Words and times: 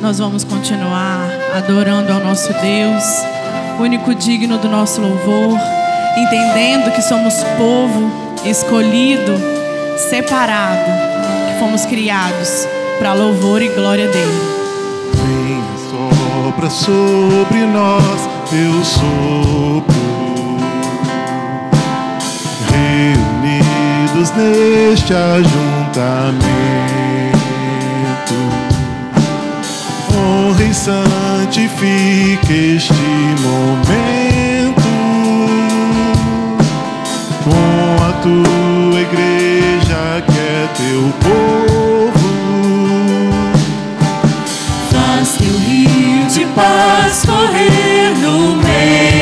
nós 0.00 0.18
vamos 0.18 0.44
continuar 0.44 1.28
adorando 1.54 2.12
ao 2.12 2.20
nosso 2.20 2.52
Deus, 2.54 3.04
único 3.78 4.14
digno 4.14 4.56
do 4.58 4.68
nosso 4.68 5.00
louvor, 5.00 5.58
entendendo 6.16 6.90
que 6.92 7.02
somos 7.02 7.34
povo 7.58 8.10
escolhido, 8.44 9.32
separado, 9.98 10.90
que 11.48 11.58
fomos 11.58 11.84
criados 11.84 12.66
para 12.98 13.12
louvor 13.12 13.60
e 13.60 13.68
glória 13.68 14.08
dele. 14.08 14.40
Vem, 15.14 15.62
sopra 15.90 16.70
sobre 16.70 17.66
nós 17.66 18.28
teu 18.48 18.84
sopro. 18.84 20.00
Reunidos 22.72 24.30
neste 24.30 25.12
ajuntamento 25.12 26.99
santifique 30.72 32.76
este 32.76 32.94
momento 33.42 34.88
com 37.44 38.04
a 38.04 38.12
tua 38.22 39.00
igreja 39.00 40.22
que 40.26 40.38
é 40.38 40.68
teu 40.76 41.02
povo. 41.20 42.30
Faz 44.90 45.28
teu 45.38 45.56
rio 45.58 46.26
de 46.28 46.44
paz 46.54 47.24
correr 47.26 48.14
no 48.20 48.56
meio 48.56 49.19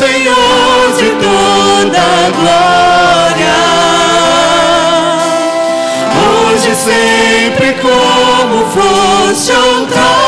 Senhor 0.00 0.92
de 0.96 1.10
toda 1.10 2.30
glória, 2.38 3.56
hoje 6.16 6.74
sempre 6.74 7.74
como 7.82 8.64
foste 8.70 9.52
outrora. 9.52 10.19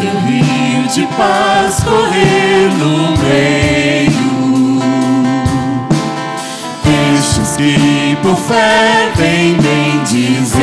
Teu 0.00 0.18
rio 0.20 0.88
de 0.88 1.06
paz 1.14 1.84
correr 1.84 2.70
no 2.78 3.16
meio 3.18 4.30
destes 6.82 7.56
que 7.56 8.16
por 8.22 8.34
fé 8.36 9.10
vem 9.16 9.58
bendizer-te 9.58 10.60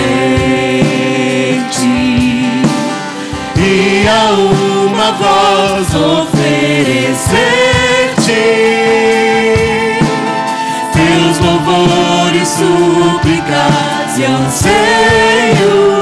e 3.60 4.08
a 4.08 4.32
uma 4.32 5.12
voz 5.12 5.94
oferecer-te 5.94 7.38
teus 10.94 11.38
louvores, 11.40 12.48
súplicas 12.48 14.18
e 14.18 14.26
anseios. 14.26 15.97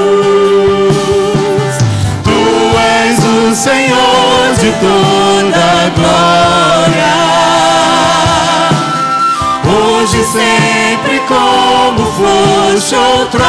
Senhor 3.56 4.54
de 4.60 4.70
toda 4.72 5.90
glória, 5.96 7.16
hoje 9.64 10.22
sempre 10.24 11.18
como 11.20 12.04
foste 12.12 12.94
outrora. 12.94 13.46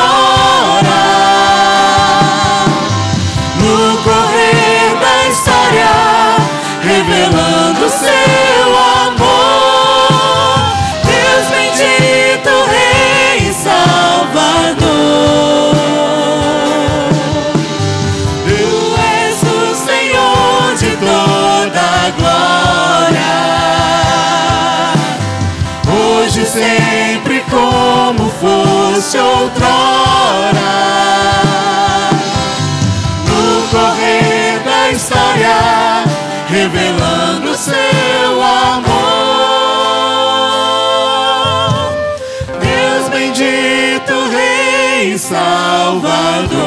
sempre 26.57 27.43
como 27.51 28.29
fosse 28.31 29.17
outrora. 29.17 29.77
No 33.27 33.67
correr 33.69 34.59
da 34.65 34.91
história, 34.91 36.03
revelando 36.49 37.55
seu 37.55 38.41
amor. 38.41 38.87
Deus 42.59 43.09
bendito, 43.09 44.13
Rei 44.31 45.17
Salvador. 45.17 46.57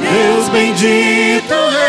Deus 0.00 0.48
bendito, 0.48 1.54
Rei 1.54 1.83